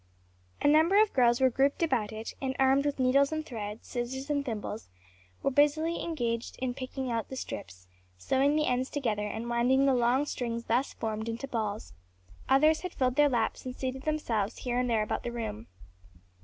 [0.63, 4.31] A number of girls were grouped about it and armed with needles and thread, scissors
[4.31, 4.89] and thimbles,
[5.43, 7.85] were busily engaged picking out the strips,
[8.17, 11.93] sewing the ends together and winding the long strings thus formed, into balls;
[12.49, 15.67] others had filled their laps and seated themselves here and there about the room.